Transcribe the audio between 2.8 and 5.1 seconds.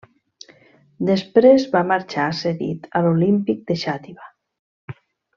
a l'Olímpic de Xàtiva.